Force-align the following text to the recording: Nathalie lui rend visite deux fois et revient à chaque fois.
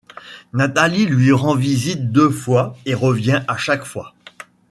Nathalie 0.53 1.05
lui 1.05 1.31
rend 1.31 1.53
visite 1.53 2.11
deux 2.11 2.31
fois 2.31 2.75
et 2.87 2.95
revient 2.95 3.43
à 3.47 3.55
chaque 3.55 3.83
fois. 3.85 4.15